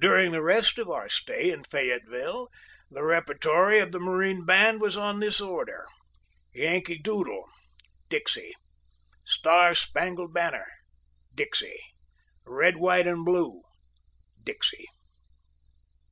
During 0.00 0.32
the 0.32 0.42
rest 0.42 0.78
of 0.78 0.90
our 0.90 1.08
stay 1.08 1.52
in 1.52 1.62
Fayetteville 1.62 2.48
the 2.90 3.04
repertoire 3.04 3.74
of 3.74 3.92
the 3.92 4.00
Marine 4.00 4.44
Band 4.44 4.80
was 4.80 4.96
on 4.96 5.20
this 5.20 5.40
order: 5.40 5.86
"Yankee 6.52 6.98
Doodle," 6.98 7.44
"Dixie;" 8.08 8.50
"Star 9.24 9.74
Spangled 9.76 10.34
Banner," 10.34 10.66
"Dixie;" 11.36 11.78
"Red, 12.44 12.78
White 12.78 13.06
and 13.06 13.24
Blue," 13.24 13.60
"Dixie." 14.42 14.86